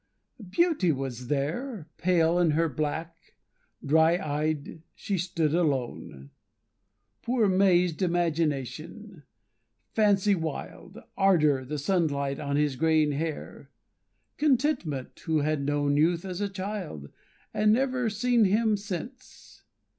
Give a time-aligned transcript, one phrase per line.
[0.49, 3.35] Beauty was there, Pale in her black;
[3.85, 6.31] dry eyed; she stood alone.
[7.21, 9.21] Poor maz'd Imagination;
[9.93, 13.69] Fancy wild; Ardour, the sunlight on his greying hair;
[14.37, 17.11] Contentment, who had known Youth as a child
[17.53, 19.61] And never seen him since.